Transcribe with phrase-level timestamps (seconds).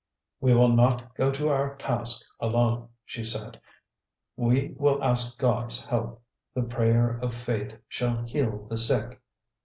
[0.39, 3.61] "We will not go to our task alone," she said,
[4.35, 6.23] "we will ask God's help.
[6.55, 9.21] The prayer of faith shall heal the sick."